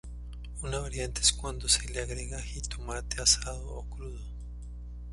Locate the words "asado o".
3.21-3.87